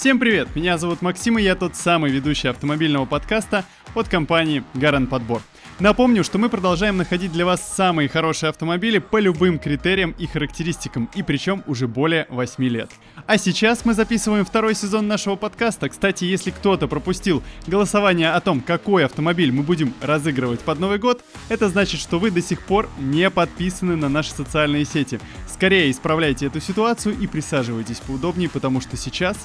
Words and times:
Всем 0.00 0.18
привет! 0.18 0.56
Меня 0.56 0.78
зовут 0.78 1.02
Максим, 1.02 1.38
и 1.38 1.42
я 1.42 1.54
тот 1.54 1.76
самый 1.76 2.10
ведущий 2.10 2.48
автомобильного 2.48 3.04
подкаста 3.04 3.66
от 3.94 4.08
компании 4.08 4.64
Гаран 4.72 5.06
Подбор. 5.06 5.42
Напомню, 5.78 6.24
что 6.24 6.38
мы 6.38 6.48
продолжаем 6.48 6.96
находить 6.96 7.32
для 7.32 7.44
вас 7.44 7.74
самые 7.76 8.08
хорошие 8.08 8.48
автомобили 8.48 8.96
по 8.96 9.18
любым 9.18 9.58
критериям 9.58 10.14
и 10.16 10.26
характеристикам, 10.26 11.10
и 11.14 11.22
причем 11.22 11.62
уже 11.66 11.86
более 11.86 12.26
8 12.30 12.64
лет. 12.64 12.90
А 13.26 13.36
сейчас 13.36 13.84
мы 13.84 13.92
записываем 13.92 14.46
второй 14.46 14.74
сезон 14.74 15.06
нашего 15.06 15.36
подкаста. 15.36 15.90
Кстати, 15.90 16.24
если 16.24 16.50
кто-то 16.50 16.88
пропустил 16.88 17.42
голосование 17.66 18.30
о 18.30 18.40
том, 18.40 18.62
какой 18.62 19.04
автомобиль 19.04 19.52
мы 19.52 19.62
будем 19.62 19.92
разыгрывать 20.00 20.60
под 20.60 20.78
Новый 20.78 20.98
год, 20.98 21.22
это 21.50 21.68
значит, 21.68 22.00
что 22.00 22.18
вы 22.18 22.30
до 22.30 22.40
сих 22.40 22.62
пор 22.62 22.88
не 22.98 23.28
подписаны 23.28 23.96
на 23.96 24.08
наши 24.08 24.30
социальные 24.30 24.86
сети. 24.86 25.20
Скорее 25.46 25.90
исправляйте 25.90 26.46
эту 26.46 26.58
ситуацию 26.58 27.18
и 27.20 27.26
присаживайтесь 27.26 27.98
поудобнее, 27.98 28.48
потому 28.48 28.80
что 28.80 28.96
сейчас 28.96 29.36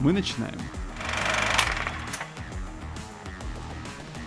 мы 0.00 0.12
начинаем. 0.12 0.58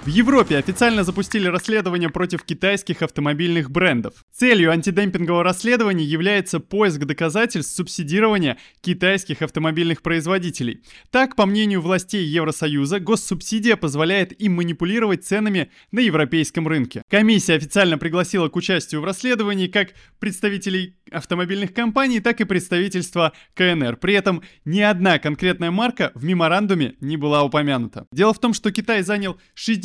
В 0.03 0.07
Европе 0.07 0.57
официально 0.57 1.03
запустили 1.03 1.47
расследование 1.47 2.09
против 2.09 2.43
китайских 2.43 3.01
автомобильных 3.01 3.69
брендов. 3.69 4.13
Целью 4.33 4.71
антидемпингового 4.71 5.43
расследования 5.43 6.05
является 6.05 6.61
поиск 6.61 6.99
доказательств 6.99 7.75
субсидирования 7.75 8.57
китайских 8.79 9.41
автомобильных 9.41 10.01
производителей. 10.01 10.83
Так, 11.11 11.35
по 11.35 11.45
мнению 11.45 11.81
властей 11.81 12.23
Евросоюза, 12.25 13.01
госсубсидия 13.01 13.75
позволяет 13.75 14.31
им 14.41 14.53
манипулировать 14.53 15.25
ценами 15.25 15.69
на 15.91 15.99
европейском 15.99 16.65
рынке. 16.65 17.03
Комиссия 17.09 17.55
официально 17.55 17.97
пригласила 17.97 18.47
к 18.47 18.55
участию 18.55 19.01
в 19.01 19.05
расследовании 19.05 19.67
как 19.67 19.89
представителей 20.19 20.95
автомобильных 21.11 21.73
компаний, 21.73 22.21
так 22.21 22.39
и 22.39 22.45
представительства 22.45 23.33
КНР. 23.53 23.97
При 23.97 24.13
этом 24.13 24.43
ни 24.63 24.79
одна 24.79 25.19
конкретная 25.19 25.71
марка 25.71 26.11
в 26.15 26.23
меморандуме 26.23 26.95
не 27.01 27.17
была 27.17 27.43
упомянута. 27.43 28.07
Дело 28.13 28.33
в 28.33 28.39
том, 28.39 28.53
что 28.53 28.71
Китай 28.71 29.01
занял 29.01 29.37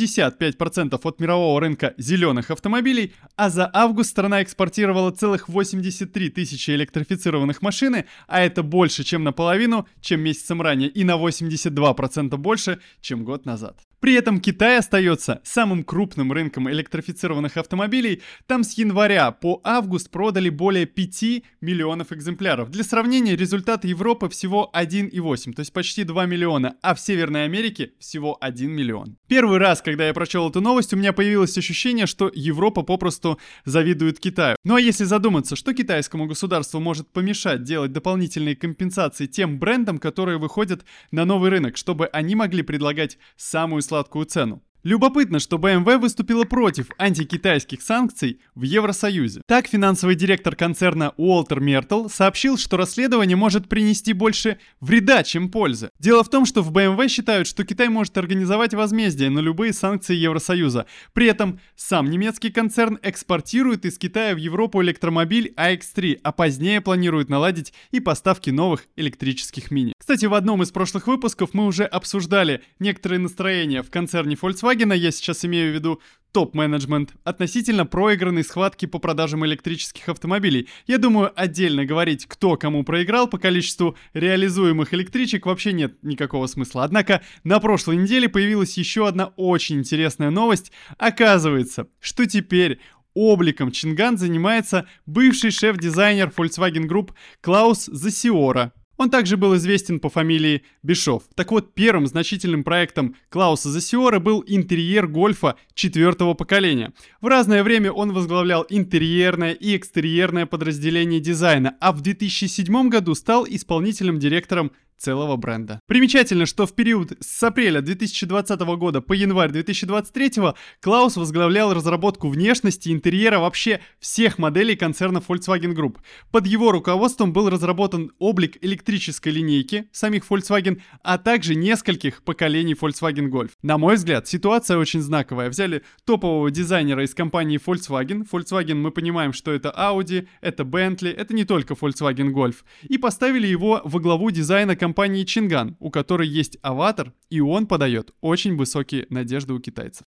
65% 0.04 1.00
от 1.02 1.20
мирового 1.20 1.60
рынка 1.60 1.94
зеленых 1.98 2.50
автомобилей, 2.50 3.14
а 3.36 3.50
за 3.50 3.70
август 3.72 4.10
страна 4.10 4.42
экспортировала 4.42 5.10
целых 5.10 5.48
83 5.48 6.30
тысячи 6.30 6.70
электрифицированных 6.70 7.62
машины, 7.62 8.06
а 8.26 8.40
это 8.40 8.62
больше, 8.62 9.04
чем 9.04 9.24
наполовину, 9.24 9.86
чем 10.00 10.20
месяцем 10.20 10.62
ранее, 10.62 10.88
и 10.88 11.04
на 11.04 11.16
82% 11.16 12.36
больше, 12.36 12.80
чем 13.00 13.24
год 13.24 13.46
назад. 13.46 13.78
При 14.00 14.14
этом 14.14 14.40
Китай 14.40 14.78
остается 14.78 15.40
самым 15.44 15.84
крупным 15.84 16.32
рынком 16.32 16.70
электрифицированных 16.70 17.56
автомобилей. 17.56 18.22
Там 18.46 18.64
с 18.64 18.76
января 18.76 19.30
по 19.30 19.60
август 19.64 20.10
продали 20.10 20.48
более 20.48 20.86
5 20.86 21.24
миллионов 21.60 22.12
экземпляров. 22.12 22.70
Для 22.70 22.84
сравнения, 22.84 23.36
результат 23.36 23.84
Европы 23.84 24.28
всего 24.28 24.70
1,8, 24.74 25.52
то 25.52 25.60
есть 25.60 25.72
почти 25.72 26.04
2 26.04 26.26
миллиона, 26.26 26.76
а 26.82 26.94
в 26.94 27.00
Северной 27.00 27.44
Америке 27.44 27.92
всего 27.98 28.36
1 28.40 28.70
миллион. 28.70 29.16
Первый 29.28 29.58
раз, 29.58 29.82
когда 29.82 30.06
я 30.06 30.14
прочел 30.14 30.48
эту 30.48 30.60
новость, 30.60 30.92
у 30.92 30.96
меня 30.96 31.12
появилось 31.12 31.56
ощущение, 31.56 32.06
что 32.06 32.30
Европа 32.34 32.82
попросту 32.82 33.38
завидует 33.64 34.20
Китаю. 34.20 34.56
Ну 34.64 34.76
а 34.76 34.80
если 34.80 35.04
задуматься, 35.04 35.56
что 35.56 35.74
китайскому 35.74 36.26
государству 36.26 36.80
может 36.80 37.08
помешать 37.10 37.62
делать 37.62 37.92
дополнительные 37.92 38.56
компенсации 38.56 39.26
тем 39.26 39.58
брендам, 39.58 39.98
которые 39.98 40.38
выходят 40.38 40.84
на 41.10 41.24
новый 41.24 41.50
рынок, 41.50 41.76
чтобы 41.76 42.06
они 42.06 42.34
могли 42.34 42.62
предлагать 42.62 43.18
самую 43.36 43.82
сладкую 43.94 44.24
цену. 44.24 44.60
Любопытно, 44.84 45.38
что 45.38 45.56
BMW 45.56 45.96
выступила 45.96 46.44
против 46.44 46.88
антикитайских 46.98 47.80
санкций 47.80 48.38
в 48.54 48.64
Евросоюзе. 48.64 49.40
Так, 49.46 49.66
финансовый 49.66 50.14
директор 50.14 50.54
концерна 50.54 51.14
Уолтер 51.16 51.58
Мертл 51.60 52.08
сообщил, 52.08 52.58
что 52.58 52.76
расследование 52.76 53.34
может 53.34 53.66
принести 53.66 54.12
больше 54.12 54.58
вреда, 54.82 55.22
чем 55.22 55.50
пользы. 55.50 55.88
Дело 55.98 56.22
в 56.22 56.28
том, 56.28 56.44
что 56.44 56.62
в 56.62 56.70
BMW 56.70 57.08
считают, 57.08 57.46
что 57.48 57.64
Китай 57.64 57.88
может 57.88 58.18
организовать 58.18 58.74
возмездие 58.74 59.30
на 59.30 59.38
любые 59.38 59.72
санкции 59.72 60.16
Евросоюза. 60.16 60.84
При 61.14 61.28
этом 61.28 61.60
сам 61.76 62.10
немецкий 62.10 62.50
концерн 62.50 62.98
экспортирует 63.02 63.86
из 63.86 63.96
Китая 63.96 64.34
в 64.34 64.38
Европу 64.38 64.82
электромобиль 64.82 65.54
AX3, 65.56 66.20
а 66.22 66.30
позднее 66.30 66.82
планирует 66.82 67.30
наладить 67.30 67.72
и 67.90 68.00
поставки 68.00 68.50
новых 68.50 68.84
электрических 68.96 69.70
мини. 69.70 69.94
Кстати, 69.98 70.26
в 70.26 70.34
одном 70.34 70.62
из 70.62 70.70
прошлых 70.70 71.06
выпусков 71.06 71.54
мы 71.54 71.64
уже 71.64 71.84
обсуждали 71.84 72.62
некоторые 72.78 73.18
настроения 73.18 73.82
в 73.82 73.88
концерне 73.88 74.34
Volkswagen, 74.34 74.73
Volkswagen, 74.74 74.96
я 74.96 75.10
сейчас 75.10 75.44
имею 75.44 75.72
в 75.72 75.74
виду 75.74 76.00
топ-менеджмент, 76.32 77.14
относительно 77.22 77.86
проигранной 77.86 78.42
схватки 78.42 78.86
по 78.86 78.98
продажам 78.98 79.46
электрических 79.46 80.08
автомобилей. 80.08 80.68
Я 80.88 80.98
думаю, 80.98 81.32
отдельно 81.36 81.84
говорить, 81.84 82.26
кто 82.26 82.56
кому 82.56 82.82
проиграл 82.82 83.28
по 83.28 83.38
количеству 83.38 83.96
реализуемых 84.14 84.92
электричек 84.94 85.46
вообще 85.46 85.72
нет 85.72 86.02
никакого 86.02 86.48
смысла. 86.48 86.82
Однако 86.82 87.22
на 87.44 87.60
прошлой 87.60 87.96
неделе 87.96 88.28
появилась 88.28 88.76
еще 88.76 89.06
одна 89.06 89.28
очень 89.36 89.78
интересная 89.78 90.30
новость. 90.30 90.72
Оказывается, 90.98 91.86
что 92.00 92.26
теперь 92.26 92.80
обликом 93.14 93.70
Чинган 93.70 94.18
занимается 94.18 94.88
бывший 95.06 95.52
шеф-дизайнер 95.52 96.32
Volkswagen 96.36 96.88
Group 96.88 97.10
Клаус 97.42 97.84
Засиора. 97.86 98.72
Он 98.96 99.10
также 99.10 99.36
был 99.36 99.56
известен 99.56 99.98
по 99.98 100.08
фамилии 100.08 100.62
Бишов. 100.82 101.24
Так 101.34 101.50
вот, 101.50 101.74
первым 101.74 102.06
значительным 102.06 102.62
проектом 102.62 103.16
Клауса 103.28 103.68
Засиора 103.70 104.20
был 104.20 104.44
интерьер 104.46 105.08
гольфа 105.08 105.56
четвертого 105.74 106.34
поколения. 106.34 106.92
В 107.20 107.26
разное 107.26 107.62
время 107.64 107.90
он 107.90 108.12
возглавлял 108.12 108.64
интерьерное 108.68 109.52
и 109.52 109.76
экстерьерное 109.76 110.46
подразделение 110.46 111.20
дизайна, 111.20 111.76
а 111.80 111.92
в 111.92 112.02
2007 112.02 112.88
году 112.88 113.14
стал 113.14 113.46
исполнительным 113.48 114.18
директором 114.18 114.70
целого 114.98 115.36
бренда. 115.36 115.80
Примечательно, 115.86 116.46
что 116.46 116.66
в 116.66 116.74
период 116.74 117.12
с 117.20 117.42
апреля 117.42 117.80
2020 117.80 118.60
года 118.60 119.00
по 119.00 119.12
январь 119.12 119.50
2023 119.50 120.32
Клаус 120.80 121.16
возглавлял 121.16 121.72
разработку 121.74 122.28
внешности 122.28 122.90
интерьера 122.90 123.38
вообще 123.38 123.80
всех 123.98 124.38
моделей 124.38 124.76
концерна 124.76 125.18
Volkswagen 125.18 125.74
Group. 125.74 125.96
Под 126.30 126.46
его 126.46 126.72
руководством 126.72 127.32
был 127.32 127.50
разработан 127.50 128.12
облик 128.18 128.58
электрической 128.62 129.32
линейки 129.32 129.88
самих 129.92 130.24
Volkswagen, 130.28 130.80
а 131.02 131.18
также 131.18 131.54
нескольких 131.54 132.22
поколений 132.22 132.74
Volkswagen 132.74 133.28
Golf. 133.28 133.50
На 133.62 133.78
мой 133.78 133.96
взгляд, 133.96 134.26
ситуация 134.28 134.78
очень 134.78 135.00
знаковая. 135.00 135.50
Взяли 135.50 135.82
топового 136.04 136.50
дизайнера 136.50 137.04
из 137.04 137.14
компании 137.14 137.60
Volkswagen. 137.64 138.26
Volkswagen 138.30 138.76
мы 138.76 138.90
понимаем, 138.90 139.32
что 139.32 139.52
это 139.52 139.74
Audi, 139.76 140.26
это 140.40 140.64
Bentley, 140.64 141.12
это 141.12 141.34
не 141.34 141.44
только 141.44 141.74
Volkswagen 141.74 142.30
Golf. 142.30 142.56
И 142.82 142.98
поставили 142.98 143.46
его 143.46 143.80
во 143.84 144.00
главу 144.00 144.30
дизайна 144.30 144.76
компании 144.84 145.24
Чинган, 145.24 145.78
у 145.80 145.90
которой 145.90 146.28
есть 146.28 146.58
аватар, 146.60 147.14
и 147.30 147.40
он 147.40 147.66
подает 147.66 148.10
очень 148.20 148.54
высокие 148.54 149.06
надежды 149.08 149.54
у 149.54 149.58
китайцев. 149.58 150.04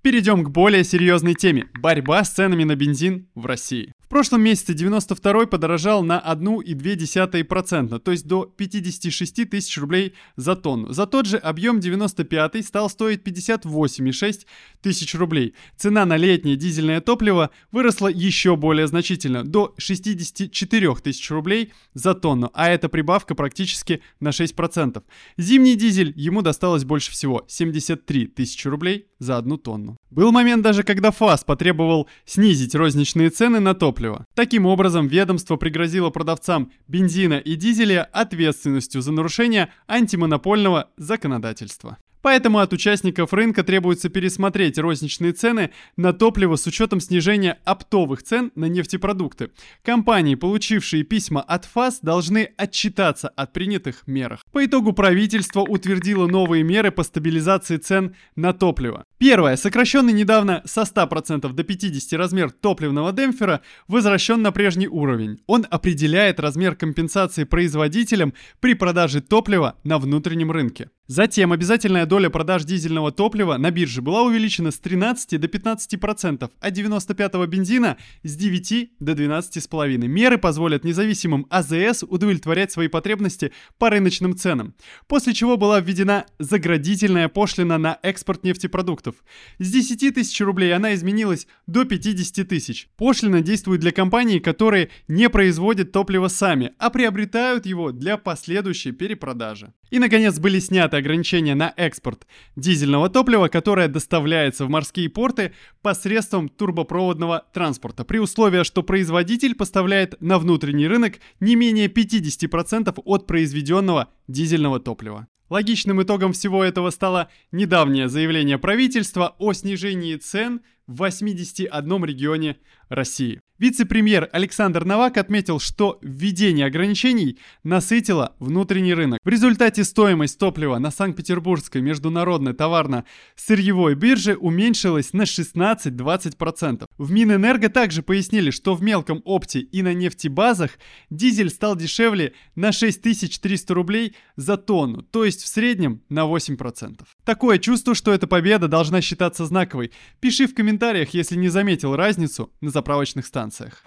Перейдем 0.00 0.42
к 0.42 0.48
более 0.48 0.82
серьезной 0.82 1.34
теме– 1.34 1.66
борьба 1.82 2.24
с 2.24 2.30
ценами 2.30 2.64
на 2.64 2.74
бензин 2.74 3.28
в 3.34 3.44
России. 3.44 3.92
В 4.06 4.08
прошлом 4.08 4.42
месяце 4.42 4.72
92 4.72 5.46
подорожал 5.46 6.04
на 6.04 6.22
1,2%, 6.24 7.98
то 7.98 8.10
есть 8.12 8.24
до 8.24 8.44
56 8.44 9.50
тысяч 9.50 9.76
рублей 9.78 10.14
за 10.36 10.54
тонну. 10.54 10.92
За 10.92 11.06
тот 11.06 11.26
же 11.26 11.38
объем 11.38 11.80
95 11.80 12.64
стал 12.64 12.88
стоить 12.88 13.22
58,6 13.26 14.46
тысяч 14.80 15.12
рублей. 15.16 15.54
Цена 15.76 16.06
на 16.06 16.16
летнее 16.16 16.54
дизельное 16.54 17.00
топливо 17.00 17.50
выросла 17.72 18.06
еще 18.06 18.54
более 18.54 18.86
значительно, 18.86 19.42
до 19.42 19.74
64 19.76 20.94
тысяч 21.02 21.28
рублей 21.32 21.72
за 21.92 22.14
тонну, 22.14 22.52
а 22.54 22.68
это 22.68 22.88
прибавка 22.88 23.34
практически 23.34 24.02
на 24.20 24.28
6%. 24.28 25.02
Зимний 25.36 25.74
дизель 25.74 26.12
ему 26.14 26.42
досталось 26.42 26.84
больше 26.84 27.10
всего, 27.10 27.44
73 27.48 28.28
тысячи 28.28 28.68
рублей 28.68 29.08
за 29.18 29.36
одну 29.36 29.56
тонну. 29.56 29.96
Был 30.10 30.32
момент 30.32 30.62
даже, 30.62 30.82
когда 30.82 31.10
ФАС 31.10 31.44
потребовал 31.44 32.08
снизить 32.24 32.74
розничные 32.74 33.30
цены 33.30 33.60
на 33.60 33.74
топливо. 33.74 34.24
Таким 34.34 34.66
образом, 34.66 35.08
ведомство 35.08 35.56
пригрозило 35.56 36.10
продавцам 36.10 36.70
бензина 36.86 37.34
и 37.34 37.56
дизеля 37.56 38.04
ответственностью 38.12 39.02
за 39.02 39.12
нарушение 39.12 39.72
антимонопольного 39.88 40.90
законодательства. 40.96 41.98
Поэтому 42.22 42.58
от 42.58 42.72
участников 42.72 43.32
рынка 43.32 43.62
требуется 43.62 44.08
пересмотреть 44.08 44.78
розничные 44.78 45.32
цены 45.32 45.70
на 45.96 46.12
топливо 46.12 46.56
с 46.56 46.66
учетом 46.66 47.00
снижения 47.00 47.58
оптовых 47.64 48.22
цен 48.22 48.52
на 48.54 48.66
нефтепродукты. 48.66 49.50
Компании, 49.82 50.34
получившие 50.34 51.04
письма 51.04 51.40
от 51.40 51.64
ФАС, 51.64 52.00
должны 52.02 52.50
отчитаться 52.56 53.28
от 53.28 53.52
принятых 53.52 54.06
мерах. 54.06 54.40
По 54.52 54.64
итогу 54.64 54.92
правительство 54.92 55.60
утвердило 55.60 56.26
новые 56.26 56.62
меры 56.62 56.90
по 56.90 57.02
стабилизации 57.02 57.76
цен 57.76 58.16
на 58.34 58.52
топливо. 58.52 59.04
Первое. 59.18 59.56
Сокращенный 59.56 60.12
недавно 60.12 60.62
со 60.64 60.82
100% 60.82 61.52
до 61.52 61.62
50% 61.62 62.16
размер 62.16 62.50
топливного 62.50 63.12
демпфера 63.12 63.62
возвращен 63.88 64.42
на 64.42 64.52
прежний 64.52 64.88
уровень. 64.88 65.38
Он 65.46 65.66
определяет 65.70 66.40
размер 66.40 66.76
компенсации 66.76 67.44
производителям 67.44 68.34
при 68.60 68.74
продаже 68.74 69.20
топлива 69.20 69.76
на 69.84 69.98
внутреннем 69.98 70.50
рынке. 70.50 70.90
Затем 71.08 71.52
обязательная 71.52 72.04
доля 72.04 72.30
продаж 72.30 72.64
дизельного 72.64 73.12
топлива 73.12 73.56
на 73.58 73.70
бирже 73.70 74.02
была 74.02 74.22
увеличена 74.22 74.72
с 74.72 74.78
13 74.80 75.40
до 75.40 75.46
15%, 75.46 76.50
а 76.58 76.70
95-го 76.70 77.46
бензина 77.46 77.96
с 78.24 78.34
9 78.34 78.90
до 78.98 79.12
12,5%. 79.12 79.98
Меры 80.08 80.36
позволят 80.36 80.82
независимым 80.82 81.46
АЗС 81.48 82.02
удовлетворять 82.02 82.72
свои 82.72 82.88
потребности 82.88 83.52
по 83.78 83.88
рыночным 83.88 84.36
ценам, 84.36 84.74
после 85.06 85.32
чего 85.32 85.56
была 85.56 85.78
введена 85.78 86.26
заградительная 86.40 87.28
пошлина 87.28 87.78
на 87.78 88.00
экспорт 88.02 88.42
нефтепродуктов. 88.42 89.14
С 89.60 89.70
10 89.70 90.12
тысяч 90.12 90.40
рублей 90.40 90.74
она 90.74 90.92
изменилась 90.94 91.46
до 91.68 91.84
50 91.84 92.48
тысяч. 92.48 92.88
Пошлина 92.96 93.42
действует 93.42 93.80
для 93.80 93.92
компаний, 93.92 94.40
которые 94.40 94.90
не 95.06 95.30
производят 95.30 95.92
топливо 95.92 96.26
сами, 96.26 96.72
а 96.78 96.90
приобретают 96.90 97.64
его 97.64 97.92
для 97.92 98.16
последующей 98.16 98.90
перепродажи. 98.90 99.72
И, 99.90 99.98
наконец, 99.98 100.38
были 100.38 100.58
сняты 100.58 100.96
ограничения 100.96 101.54
на 101.54 101.72
экспорт 101.76 102.26
дизельного 102.56 103.08
топлива, 103.08 103.48
которое 103.48 103.88
доставляется 103.88 104.64
в 104.64 104.68
морские 104.68 105.08
порты 105.08 105.52
посредством 105.82 106.48
турбопроводного 106.48 107.44
транспорта, 107.52 108.04
при 108.04 108.18
условии, 108.18 108.64
что 108.64 108.82
производитель 108.82 109.54
поставляет 109.54 110.20
на 110.20 110.38
внутренний 110.38 110.88
рынок 110.88 111.20
не 111.40 111.54
менее 111.54 111.88
50% 111.88 113.00
от 113.04 113.26
произведенного 113.26 114.08
дизельного 114.26 114.80
топлива. 114.80 115.28
Логичным 115.48 116.02
итогом 116.02 116.32
всего 116.32 116.64
этого 116.64 116.90
стало 116.90 117.30
недавнее 117.52 118.08
заявление 118.08 118.58
правительства 118.58 119.36
о 119.38 119.52
снижении 119.52 120.16
цен 120.16 120.60
в 120.88 120.96
81 120.96 122.04
регионе 122.04 122.56
России. 122.88 123.40
Вице-премьер 123.58 124.28
Александр 124.32 124.84
Новак 124.84 125.16
отметил, 125.16 125.60
что 125.60 125.98
введение 126.02 126.66
ограничений 126.66 127.38
насытило 127.64 128.36
внутренний 128.38 128.92
рынок. 128.92 129.18
В 129.24 129.28
результате 129.28 129.82
стоимость 129.84 130.38
топлива 130.38 130.78
на 130.78 130.90
Санкт-Петербургской 130.90 131.80
международной 131.80 132.52
товарно-сырьевой 132.52 133.94
бирже 133.94 134.36
уменьшилась 134.36 135.14
на 135.14 135.22
16-20%. 135.22 136.84
В 136.98 137.10
Минэнерго 137.10 137.70
также 137.70 138.02
пояснили, 138.02 138.50
что 138.50 138.74
в 138.74 138.82
мелком 138.82 139.22
опте 139.24 139.60
и 139.60 139.80
на 139.80 139.94
нефтебазах 139.94 140.72
дизель 141.08 141.50
стал 141.50 141.76
дешевле 141.76 142.34
на 142.56 142.72
6300 142.72 143.72
рублей 143.72 144.14
за 144.36 144.58
тонну, 144.58 145.00
то 145.00 145.24
есть 145.24 145.42
в 145.42 145.46
среднем 145.46 146.02
на 146.10 146.26
8%. 146.26 147.00
Такое 147.26 147.58
чувство, 147.58 147.96
что 147.96 148.12
эта 148.12 148.28
победа 148.28 148.68
должна 148.68 149.00
считаться 149.00 149.46
знаковой. 149.46 149.90
Пиши 150.20 150.46
в 150.46 150.54
комментариях, 150.54 151.10
если 151.10 151.34
не 151.34 151.48
заметил 151.48 151.96
разницу 151.96 152.52
на 152.60 152.70
заправочных 152.70 153.26
станциях. 153.26 153.82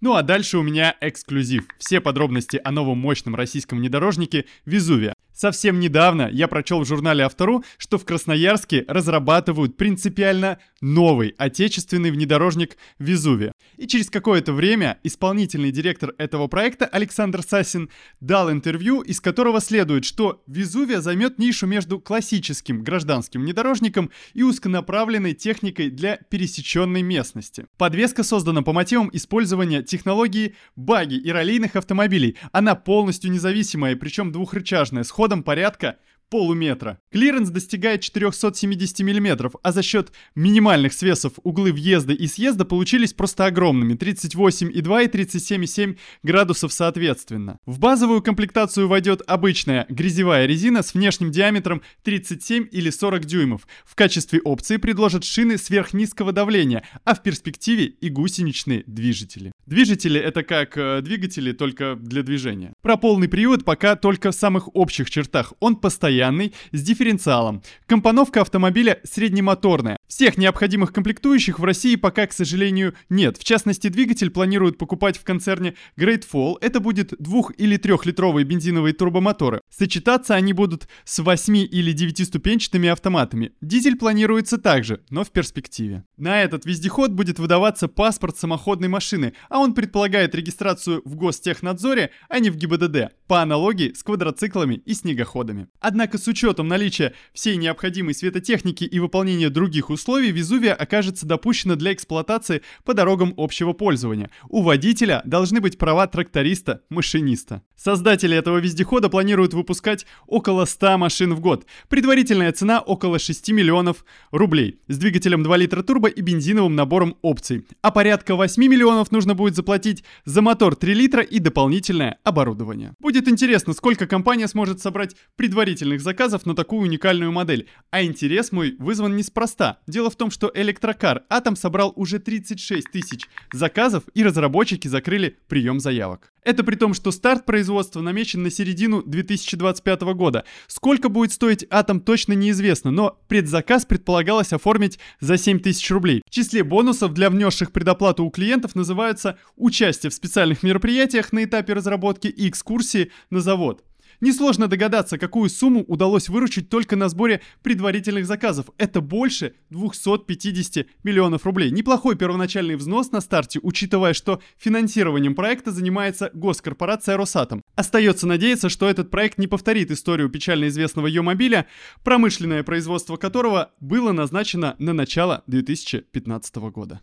Ну 0.00 0.16
а 0.16 0.24
дальше 0.24 0.58
у 0.58 0.62
меня 0.62 0.96
эксклюзив. 1.00 1.68
Все 1.78 2.00
подробности 2.00 2.60
о 2.64 2.72
новом 2.72 2.98
мощном 2.98 3.36
российском 3.36 3.78
внедорожнике 3.78 4.46
Везувия. 4.66 5.14
Совсем 5.42 5.80
недавно 5.80 6.30
я 6.32 6.46
прочел 6.46 6.78
в 6.78 6.86
журнале 6.86 7.24
Автору, 7.24 7.64
что 7.76 7.98
в 7.98 8.04
Красноярске 8.04 8.84
разрабатывают 8.86 9.76
принципиально 9.76 10.60
новый 10.80 11.34
отечественный 11.36 12.12
внедорожник 12.12 12.76
Везувия. 13.00 13.52
И 13.76 13.88
через 13.88 14.08
какое-то 14.08 14.52
время 14.52 15.00
исполнительный 15.02 15.72
директор 15.72 16.14
этого 16.18 16.46
проекта 16.46 16.86
Александр 16.86 17.42
Сасин 17.42 17.90
дал 18.20 18.52
интервью, 18.52 19.00
из 19.00 19.20
которого 19.20 19.60
следует, 19.60 20.04
что 20.04 20.44
Везувия 20.46 21.00
займет 21.00 21.40
нишу 21.40 21.66
между 21.66 21.98
классическим 21.98 22.84
гражданским 22.84 23.42
внедорожником 23.42 24.12
и 24.34 24.44
узконаправленной 24.44 25.32
техникой 25.32 25.90
для 25.90 26.18
пересеченной 26.18 27.02
местности. 27.02 27.66
Подвеска 27.78 28.22
создана 28.22 28.62
по 28.62 28.72
мотивам 28.72 29.10
использования 29.12 29.82
технологии 29.82 30.54
баги 30.76 31.16
и 31.16 31.32
раллийных 31.32 31.74
автомобилей. 31.74 32.36
Она 32.52 32.76
полностью 32.76 33.32
независимая, 33.32 33.96
причем 33.96 34.30
двухрычажная, 34.30 35.02
с 35.02 35.10
ходом 35.32 35.42
порядка 35.42 35.96
полуметра. 36.32 36.98
Клиренс 37.10 37.50
достигает 37.50 38.00
470 38.00 39.00
мм, 39.00 39.50
а 39.62 39.72
за 39.72 39.82
счет 39.82 40.12
минимальных 40.34 40.94
свесов 40.94 41.34
углы 41.42 41.72
въезда 41.72 42.14
и 42.14 42.26
съезда 42.26 42.64
получились 42.64 43.12
просто 43.12 43.44
огромными 43.44 43.92
38,2 43.92 44.70
и 44.72 45.08
37,7 45.08 45.98
градусов 46.22 46.72
соответственно. 46.72 47.58
В 47.66 47.78
базовую 47.78 48.22
комплектацию 48.22 48.88
войдет 48.88 49.20
обычная 49.26 49.84
грязевая 49.90 50.46
резина 50.46 50.82
с 50.82 50.94
внешним 50.94 51.30
диаметром 51.30 51.82
37 52.02 52.66
или 52.72 52.88
40 52.88 53.26
дюймов. 53.26 53.66
В 53.84 53.94
качестве 53.94 54.40
опции 54.40 54.78
предложат 54.78 55.24
шины 55.24 55.58
сверхнизкого 55.58 56.32
давления, 56.32 56.82
а 57.04 57.14
в 57.14 57.22
перспективе 57.22 57.84
и 57.84 58.08
гусеничные 58.08 58.84
движители. 58.86 59.52
Движители 59.66 60.20
это 60.20 60.42
как 60.42 60.76
э, 60.76 61.00
двигатели, 61.02 61.52
только 61.52 61.94
для 61.94 62.22
движения. 62.22 62.72
Про 62.82 62.96
полный 62.96 63.28
привод 63.28 63.64
пока 63.64 63.94
только 63.94 64.32
в 64.32 64.34
самых 64.34 64.74
общих 64.74 65.08
чертах. 65.08 65.52
Он 65.60 65.76
постоянный, 65.76 66.52
с 66.72 66.82
дифференциалом. 66.82 67.62
Компоновка 67.86 68.40
автомобиля 68.40 69.00
среднемоторная. 69.04 69.96
Всех 70.08 70.36
необходимых 70.36 70.92
комплектующих 70.92 71.58
в 71.58 71.64
России 71.64 71.96
пока, 71.96 72.26
к 72.26 72.32
сожалению, 72.32 72.94
нет. 73.08 73.38
В 73.38 73.44
частности, 73.44 73.88
двигатель 73.88 74.30
планируют 74.30 74.78
покупать 74.78 75.16
в 75.16 75.24
концерне 75.24 75.74
Great 75.96 76.24
Fall. 76.30 76.56
Это 76.60 76.80
будет 76.80 77.14
двух- 77.18 77.52
или 77.56 77.76
трехлитровые 77.76 78.44
бензиновые 78.44 78.94
турбомоторы. 78.94 79.60
Сочетаться 79.70 80.34
они 80.34 80.52
будут 80.52 80.88
с 81.04 81.20
8 81.20 81.56
или 81.56 81.94
9-ступенчатыми 81.94 82.88
автоматами. 82.88 83.52
Дизель 83.60 83.96
планируется 83.96 84.58
также, 84.58 85.02
но 85.08 85.24
в 85.24 85.30
перспективе. 85.30 86.04
На 86.16 86.42
этот 86.42 86.66
вездеход 86.66 87.12
будет 87.12 87.38
выдаваться 87.38 87.88
паспорт 87.88 88.36
самоходной 88.36 88.88
машины, 88.88 89.34
а 89.52 89.58
он 89.58 89.74
предполагает 89.74 90.34
регистрацию 90.34 91.02
в 91.04 91.14
Гостехнадзоре, 91.14 92.10
а 92.30 92.38
не 92.38 92.48
в 92.48 92.56
ГИБДД, 92.56 93.12
по 93.26 93.42
аналогии 93.42 93.92
с 93.92 94.02
квадроциклами 94.02 94.76
и 94.86 94.94
снегоходами. 94.94 95.68
Однако 95.78 96.16
с 96.16 96.26
учетом 96.26 96.68
наличия 96.68 97.12
всей 97.34 97.56
необходимой 97.56 98.14
светотехники 98.14 98.84
и 98.84 98.98
выполнения 98.98 99.50
других 99.50 99.90
условий, 99.90 100.30
Везувия 100.30 100.72
окажется 100.72 101.26
допущена 101.26 101.76
для 101.76 101.92
эксплуатации 101.92 102.62
по 102.84 102.94
дорогам 102.94 103.34
общего 103.36 103.74
пользования. 103.74 104.30
У 104.48 104.62
водителя 104.62 105.20
должны 105.26 105.60
быть 105.60 105.76
права 105.76 106.06
тракториста, 106.06 106.80
машиниста. 106.88 107.62
Создатели 107.82 108.36
этого 108.36 108.58
вездехода 108.58 109.08
планируют 109.08 109.54
выпускать 109.54 110.06
около 110.28 110.66
100 110.66 110.98
машин 110.98 111.34
в 111.34 111.40
год. 111.40 111.66
Предварительная 111.88 112.52
цена 112.52 112.78
около 112.78 113.18
6 113.18 113.50
миллионов 113.50 114.04
рублей. 114.30 114.78
С 114.86 114.98
двигателем 114.98 115.42
2 115.42 115.56
литра 115.56 115.82
турбо 115.82 116.06
и 116.08 116.20
бензиновым 116.20 116.76
набором 116.76 117.16
опций. 117.22 117.66
А 117.80 117.90
порядка 117.90 118.36
8 118.36 118.62
миллионов 118.62 119.10
нужно 119.10 119.34
будет 119.34 119.56
заплатить 119.56 120.04
за 120.24 120.42
мотор 120.42 120.76
3 120.76 120.94
литра 120.94 121.24
и 121.24 121.40
дополнительное 121.40 122.20
оборудование. 122.22 122.94
Будет 123.00 123.26
интересно, 123.26 123.72
сколько 123.72 124.06
компания 124.06 124.46
сможет 124.46 124.80
собрать 124.80 125.16
предварительных 125.34 126.00
заказов 126.02 126.46
на 126.46 126.54
такую 126.54 126.82
уникальную 126.82 127.32
модель. 127.32 127.66
А 127.90 128.04
интерес 128.04 128.52
мой 128.52 128.76
вызван 128.78 129.16
неспроста. 129.16 129.80
Дело 129.88 130.08
в 130.08 130.14
том, 130.14 130.30
что 130.30 130.52
электрокар 130.54 131.24
Атом 131.28 131.56
собрал 131.56 131.92
уже 131.96 132.20
36 132.20 132.92
тысяч 132.92 133.28
заказов 133.52 134.04
и 134.14 134.22
разработчики 134.22 134.86
закрыли 134.86 135.36
прием 135.48 135.80
заявок. 135.80 136.32
Это 136.44 136.64
при 136.64 136.74
том, 136.74 136.92
что 136.92 137.12
старт 137.12 137.44
производства 137.44 137.71
намечен 138.02 138.42
на 138.42 138.50
середину 138.50 139.02
2025 139.02 140.02
года. 140.14 140.44
Сколько 140.66 141.08
будет 141.08 141.32
стоить 141.32 141.66
Атом 141.70 142.00
точно 142.00 142.34
неизвестно, 142.34 142.90
но 142.90 143.18
предзаказ 143.28 143.84
предполагалось 143.86 144.52
оформить 144.52 144.98
за 145.20 145.38
7 145.38 145.60
тысяч 145.60 145.90
рублей. 145.90 146.22
В 146.26 146.30
числе 146.30 146.64
бонусов 146.64 147.12
для 147.12 147.30
внесших 147.30 147.72
предоплату 147.72 148.24
у 148.24 148.30
клиентов 148.30 148.74
называются 148.74 149.38
участие 149.56 150.10
в 150.10 150.14
специальных 150.14 150.62
мероприятиях 150.62 151.32
на 151.32 151.44
этапе 151.44 151.72
разработки 151.72 152.26
и 152.28 152.48
экскурсии 152.48 153.10
на 153.30 153.40
завод. 153.40 153.82
Несложно 154.22 154.68
догадаться, 154.68 155.18
какую 155.18 155.50
сумму 155.50 155.82
удалось 155.88 156.28
выручить 156.28 156.68
только 156.68 156.94
на 156.94 157.08
сборе 157.08 157.40
предварительных 157.64 158.24
заказов. 158.24 158.66
Это 158.78 159.00
больше 159.00 159.54
250 159.70 160.86
миллионов 161.02 161.44
рублей. 161.44 161.72
Неплохой 161.72 162.14
первоначальный 162.14 162.76
взнос 162.76 163.10
на 163.10 163.20
старте, 163.20 163.58
учитывая, 163.64 164.14
что 164.14 164.40
финансированием 164.58 165.34
проекта 165.34 165.72
занимается 165.72 166.30
госкорпорация 166.34 167.16
Росатом. 167.16 167.62
Остается 167.74 168.28
надеяться, 168.28 168.68
что 168.68 168.88
этот 168.88 169.10
проект 169.10 169.38
не 169.38 169.48
повторит 169.48 169.90
историю 169.90 170.28
печально 170.28 170.68
известного 170.68 171.08
ее 171.08 171.22
мобиля, 171.22 171.66
промышленное 172.04 172.62
производство 172.62 173.16
которого 173.16 173.72
было 173.80 174.12
назначено 174.12 174.76
на 174.78 174.92
начало 174.92 175.42
2015 175.48 176.54
года. 176.70 177.00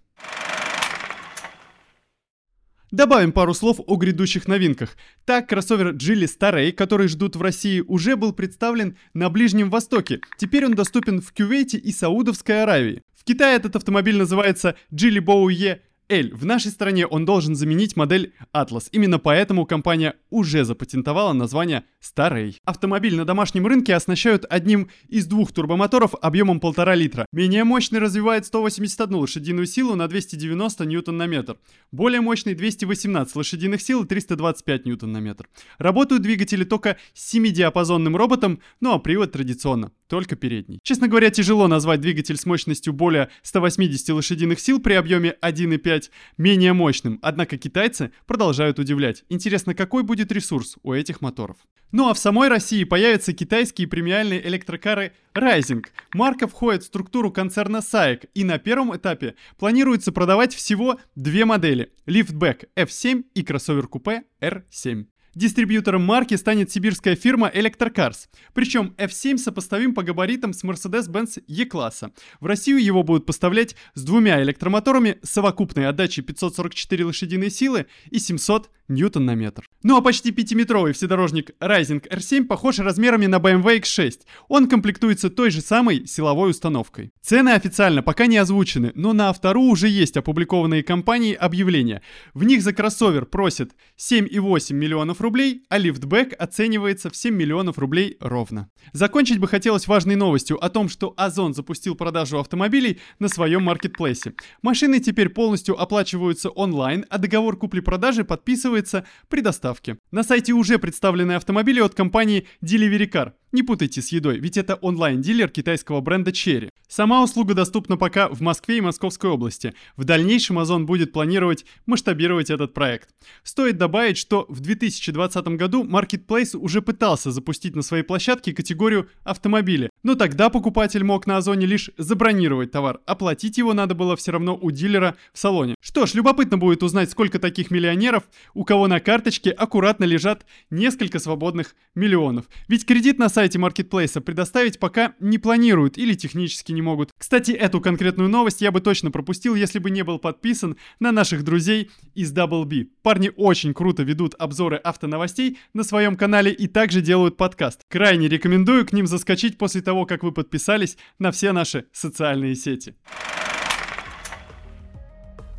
Добавим 2.92 3.32
пару 3.32 3.54
слов 3.54 3.80
о 3.86 3.98
грядущих 3.98 4.48
новинках. 4.48 4.98
Так, 5.24 5.48
кроссовер 5.48 5.94
Geely 5.94 6.26
Starray, 6.26 6.72
который 6.72 7.08
ждут 7.08 7.36
в 7.36 7.42
России, 7.42 7.82
уже 7.82 8.16
был 8.16 8.34
представлен 8.34 8.98
на 9.14 9.30
Ближнем 9.30 9.70
Востоке. 9.70 10.22
Теперь 10.38 10.66
он 10.66 10.74
доступен 10.74 11.22
в 11.22 11.32
Кювейте 11.32 11.78
и 11.78 11.92
Саудовской 11.92 12.64
Аравии. 12.64 13.04
В 13.16 13.24
Китае 13.26 13.58
этот 13.58 13.76
автомобиль 13.76 14.18
называется 14.18 14.76
Bow 14.92 15.52
E 15.54 15.82
L. 16.10 16.34
В 16.34 16.44
нашей 16.44 16.72
стране 16.72 17.06
он 17.06 17.24
должен 17.24 17.56
заменить 17.56 17.96
модель 17.96 18.34
Atlas. 18.52 18.88
Именно 18.92 19.20
поэтому 19.20 19.66
компания 19.66 20.16
уже 20.32 20.66
запатентовала 20.66 21.34
название 21.34 21.84
Starray. 22.02 22.56
Автомобиль 22.66 23.16
на 23.16 23.26
домашнем 23.26 23.68
рынке 23.68 23.94
оснащают 23.94 24.44
одним 24.50 24.90
из 25.08 25.28
двух 25.28 25.52
турбомоторов 25.52 26.16
объемом 26.20 26.58
1,5 26.58 26.96
литра. 26.96 27.26
Менее 27.32 27.64
мощный 27.64 28.00
развивает 28.00 28.48
181 28.48 29.16
лошадиную 29.16 29.68
силу 29.68 29.96
на 29.96 30.08
290 30.08 30.86
ньютон 30.86 31.18
на 31.18 31.28
метр. 31.28 31.58
Более 31.92 32.22
мощный 32.22 32.56
218 32.56 33.36
лошадиных 33.36 33.82
сил 33.82 34.04
и 34.04 34.08
325 34.08 34.86
ньютон 34.86 35.12
на 35.12 35.20
метр. 35.20 35.48
Работают 35.78 36.24
двигатели 36.24 36.64
только 36.64 36.98
с 37.14 37.36
7-диапазонным 37.36 38.18
роботом, 38.18 38.60
ну 38.82 38.94
а 38.94 39.00
привод 39.00 39.32
традиционно, 39.32 39.92
только 40.10 40.36
передний. 40.36 40.80
Честно 40.84 41.08
говоря, 41.08 41.30
тяжело 41.30 41.68
назвать 41.68 42.02
двигатель 42.02 42.36
с 42.36 42.46
мощностью 42.46 42.92
более 42.92 43.30
180 43.44 44.10
лошадиных 44.10 44.60
сил 44.60 44.82
при 44.82 44.94
объеме 44.94 45.36
1,5 45.42 46.10
менее 46.38 46.74
мощным, 46.74 47.20
однако 47.22 47.58
китайцы 47.58 48.12
продолжают 48.26 48.80
удивлять. 48.80 49.24
Интересно, 49.30 49.74
какой 49.74 50.04
будет 50.04 50.32
ресурс 50.32 50.78
у 50.84 50.94
этих 50.94 51.22
моторов? 51.22 51.58
Ну 51.92 52.10
а 52.10 52.14
в 52.14 52.20
самой 52.20 52.50
России 52.50 52.84
появятся 52.84 53.34
китайские 53.34 53.88
премиальные 53.88 54.46
электрокары 54.48 55.14
Rising. 55.34 55.84
Марка 56.14 56.48
входит 56.48 56.84
в 56.84 56.88
структуру 56.88 57.32
концерна 57.32 57.78
SAIC 57.78 58.30
и 58.34 58.44
на 58.44 58.60
первом 58.60 58.96
этапе 58.96 59.36
планируется 59.58 60.12
продавать 60.12 60.54
всего 60.54 61.00
две 61.16 61.46
модели– 61.46 61.92
Liftback 62.08 62.68
F7 62.76 63.24
и 63.34 63.44
кроссовер-купе 63.44 64.24
R7. 64.42 65.06
Дистрибьютором 65.40 66.04
марки 66.04 66.34
станет 66.34 66.70
сибирская 66.70 67.16
фирма 67.16 67.48
Electrocars. 67.48 68.28
Причем 68.54 68.94
F7 68.98 69.38
сопоставим 69.38 69.94
по 69.94 70.04
габаритам 70.04 70.52
с 70.52 70.66
Mercedes-Benz 70.66 71.42
E-класса. 71.48 72.12
В 72.42 72.46
Россию 72.46 72.84
его 72.84 73.04
будут 73.04 73.26
поставлять 73.26 73.78
с 73.94 74.04
двумя 74.04 74.44
электромоторами 74.44 75.18
совокупной 75.24 75.88
отдачей 75.88 76.24
544 76.24 77.06
лошадиные 77.06 77.50
силы 77.50 77.86
и 78.12 78.20
700 78.20 78.70
ньютон 78.90 79.26
на 79.26 79.36
метр. 79.36 79.64
Ну 79.84 79.96
а 79.96 80.02
почти 80.02 80.32
пятиметровый 80.32 80.92
вседорожник 80.92 81.52
Rising 81.62 82.06
R7 82.10 82.46
похож 82.46 82.80
размерами 82.80 83.28
на 83.28 83.38
BMW 83.38 83.80
X6. 83.80 84.22
Он 84.50 84.68
комплектуется 84.68 85.30
той 85.30 85.52
же 85.52 85.62
самой 85.62 86.06
силовой 86.06 86.50
установкой. 86.52 87.12
Цены 87.22 87.52
официально 87.52 88.04
пока 88.04 88.26
не 88.26 88.38
озвучены, 88.38 88.92
но 88.96 89.14
на 89.14 89.30
автору 89.30 89.62
уже 89.62 89.88
есть 89.88 90.18
опубликованные 90.18 90.84
компанией 90.84 91.36
объявления. 91.36 92.02
В 92.34 92.44
них 92.44 92.62
за 92.62 92.74
кроссовер 92.74 93.26
просят 93.26 93.72
7,8 93.98 94.74
миллионов 94.74 95.22
рублей, 95.22 95.64
а 95.70 95.78
лифтбэк 95.78 96.34
оценивается 96.38 97.10
в 97.10 97.16
7 97.16 97.34
миллионов 97.34 97.78
рублей 97.78 98.18
ровно. 98.20 98.70
Закончить 98.92 99.40
бы 99.40 99.48
хотелось 99.48 99.88
важной 99.88 100.16
новостью 100.16 100.64
о 100.64 100.70
том, 100.70 100.90
что 100.90 101.14
Озон 101.16 101.54
запустил 101.54 101.96
продажу 101.96 102.40
автомобилей 102.40 103.00
на 103.20 103.30
своем 103.30 103.64
маркетплейсе. 103.64 104.34
Машины 104.62 105.00
теперь 105.00 105.30
полностью 105.30 105.80
оплачиваются 105.80 106.50
онлайн, 106.50 107.06
а 107.10 107.18
договор 107.18 107.56
купли-продажи 107.56 108.24
подписывается 108.24 108.79
при 109.28 109.42
доставке. 109.42 109.98
На 110.12 110.24
сайте 110.24 110.54
уже 110.54 110.80
представлены 110.80 111.34
автомобили 111.34 111.80
от 111.80 111.94
компании 111.94 112.48
Delivery 112.64 113.10
Car. 113.12 113.34
Не 113.52 113.64
путайте 113.64 114.04
с 114.04 114.10
едой, 114.10 114.38
ведь 114.38 114.58
это 114.58 114.76
онлайн-дилер 114.76 115.50
китайского 115.50 116.02
бренда 116.02 116.30
Cherry. 116.30 116.70
Сама 116.88 117.24
услуга 117.24 117.56
доступна 117.56 117.98
пока 117.98 118.30
в 118.30 118.42
Москве 118.42 118.78
и 118.78 118.82
Московской 118.82 119.30
области. 119.32 119.74
В 119.98 120.04
дальнейшем 120.04 120.60
Озон 120.60 120.86
будет 120.86 121.12
планировать 121.12 121.66
масштабировать 121.88 122.52
этот 122.52 122.76
проект. 122.76 123.10
Стоит 123.44 123.78
добавить, 123.78 124.18
что 124.18 124.46
в 124.50 124.60
2020 124.60 125.48
году 125.50 125.84
Marketplace 125.84 126.56
уже 126.56 126.84
пытался 126.84 127.32
запустить 127.32 127.76
на 127.76 127.82
своей 127.82 128.04
площадке 128.04 128.54
категорию 128.54 129.10
автомобили, 129.24 129.90
но 130.04 130.14
тогда 130.14 130.50
покупатель 130.50 131.04
мог 131.04 131.26
на 131.26 131.38
Озоне 131.38 131.66
лишь 131.66 131.90
забронировать 131.98 132.72
товар, 132.72 133.00
оплатить 133.08 133.58
его 133.58 133.74
надо 133.74 133.96
было 133.96 134.16
все 134.16 134.32
равно 134.32 134.58
у 134.60 134.70
дилера 134.70 135.16
в 135.34 135.40
салоне. 135.40 135.76
Что 135.82 136.06
ж, 136.06 136.14
любопытно 136.14 136.58
будет 136.60 136.84
узнать, 136.84 137.10
сколько 137.10 137.40
таких 137.40 137.72
миллионеров, 137.72 138.24
у 138.54 138.64
кого 138.64 138.88
на 138.88 139.00
карточке 139.00 139.50
аккуратно 139.50 140.04
лежат 140.04 140.46
несколько 140.70 141.18
свободных 141.20 141.76
миллионов. 141.96 142.46
Ведь 142.68 142.86
кредит 142.86 143.18
на 143.18 143.30
сайте 143.40 143.58
маркетплейса 143.58 144.20
предоставить 144.20 144.80
пока 144.80 145.14
не 145.22 145.38
планируют 145.38 145.98
или 145.98 146.14
технически 146.14 146.74
не 146.74 146.82
могут. 146.82 147.12
Кстати, 147.18 147.52
эту 147.52 147.80
конкретную 147.80 148.30
новость 148.30 148.60
я 148.60 148.70
бы 148.70 148.82
точно 148.82 149.12
пропустил, 149.12 149.56
если 149.56 149.80
бы 149.80 149.90
не 149.92 150.04
был 150.04 150.20
подписан 150.20 150.76
на 151.00 151.14
наших 151.14 151.46
друзей 151.46 151.90
из 152.16 152.34
Double 152.34 152.66
B. 152.66 152.88
Парни 153.02 153.32
очень 153.38 153.74
круто 153.74 154.04
ведут 154.04 154.36
обзоры 154.38 154.76
автоновостей 154.76 155.58
на 155.74 155.86
своем 155.86 156.18
канале 156.18 156.52
и 156.52 156.68
также 156.68 157.00
делают 157.00 157.38
подкаст. 157.38 157.84
Крайне 157.88 158.28
рекомендую 158.28 158.86
к 158.86 158.92
ним 158.92 159.08
заскочить 159.08 159.58
после 159.58 159.82
того, 159.82 160.06
как 160.06 160.24
вы 160.24 160.34
подписались 160.34 160.98
на 161.18 161.32
все 161.32 161.54
наши 161.54 161.86
социальные 161.94 162.56
сети. 162.56 162.94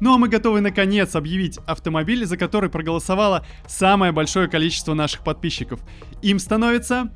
Ну 0.01 0.15
а 0.15 0.19
мы 0.19 0.29
готовы 0.29 0.61
наконец 0.63 1.15
объявить 1.15 1.59
автомобиль, 1.67 2.25
за 2.25 2.39
который 2.39 2.69
проголосовало 2.71 3.47
самое 3.67 4.13
большое 4.13 4.49
количество 4.49 4.95
наших 4.95 5.25
подписчиков. 5.25 5.81
Им 6.23 6.39
становится 6.39 7.11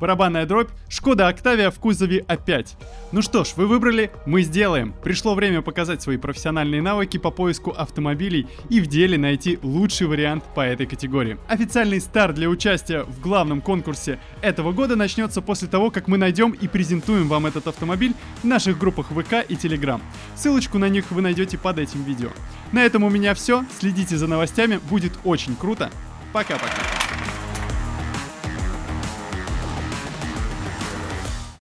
барабанная 0.00 0.46
дробь, 0.46 0.70
Шкода 0.88 1.28
Октавия 1.28 1.70
в 1.70 1.78
кузове 1.78 2.24
А5. 2.26 2.66
Ну 3.12 3.22
что 3.22 3.44
ж, 3.44 3.52
вы 3.56 3.66
выбрали, 3.66 4.10
мы 4.26 4.42
сделаем. 4.42 4.94
Пришло 5.04 5.34
время 5.34 5.62
показать 5.62 6.02
свои 6.02 6.16
профессиональные 6.16 6.82
навыки 6.82 7.18
по 7.18 7.30
поиску 7.30 7.70
автомобилей 7.70 8.48
и 8.68 8.80
в 8.80 8.86
деле 8.86 9.18
найти 9.18 9.58
лучший 9.62 10.06
вариант 10.06 10.42
по 10.54 10.60
этой 10.60 10.86
категории. 10.86 11.38
Официальный 11.48 12.00
старт 12.00 12.34
для 12.34 12.48
участия 12.48 13.02
в 13.02 13.20
главном 13.20 13.60
конкурсе 13.60 14.18
этого 14.40 14.72
года 14.72 14.96
начнется 14.96 15.42
после 15.42 15.68
того, 15.68 15.90
как 15.90 16.08
мы 16.08 16.16
найдем 16.16 16.52
и 16.52 16.66
презентуем 16.66 17.28
вам 17.28 17.46
этот 17.46 17.66
автомобиль 17.66 18.14
в 18.42 18.46
наших 18.46 18.78
группах 18.78 19.08
ВК 19.08 19.44
и 19.48 19.56
Телеграм. 19.56 20.00
Ссылочку 20.34 20.78
на 20.78 20.88
них 20.88 21.10
вы 21.10 21.20
найдете 21.20 21.58
под 21.58 21.78
этим 21.78 22.02
видео. 22.04 22.30
На 22.72 22.84
этом 22.84 23.04
у 23.04 23.10
меня 23.10 23.34
все. 23.34 23.64
Следите 23.78 24.16
за 24.16 24.26
новостями, 24.26 24.80
будет 24.88 25.12
очень 25.24 25.54
круто. 25.56 25.90
Пока-пока. 26.32 26.89